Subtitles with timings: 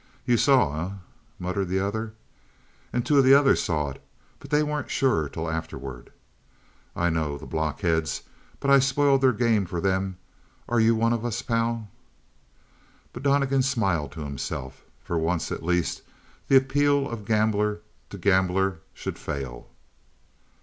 [0.25, 0.91] "You saw, eh?"
[1.37, 2.13] muttered the other.
[2.91, 4.01] "And two of the others saw it.
[4.39, 6.11] But they weren't sure till afterward."
[6.95, 7.37] "I know.
[7.37, 8.23] The blockheads!
[8.59, 10.17] But I spoiled their game for them.
[10.67, 11.87] Are you one of us, pal?"
[13.13, 14.81] But Donnegan smiled to himself.
[15.03, 16.01] For once at least
[16.47, 19.67] the appeal of gambler to gambler should fail.